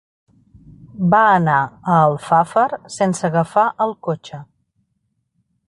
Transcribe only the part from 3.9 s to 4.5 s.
cotxe.